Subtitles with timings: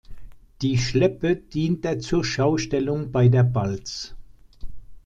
[0.63, 4.15] Die Schleppe dient der Zurschaustellung bei der Balz.